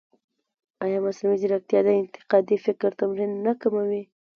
ایا 0.83 0.97
مصنوعي 1.05 1.37
ځیرکتیا 1.41 1.79
د 1.85 1.89
انتقادي 2.01 2.57
فکر 2.65 2.89
تمرین 2.99 3.31
نه 3.45 3.53
کموي؟ 3.61 4.03